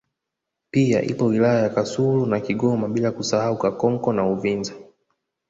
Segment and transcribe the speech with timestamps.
[0.71, 4.73] Pia ipo wilaya ya Kasulu na Kigoma bila kusahau Kakonko na Uvinza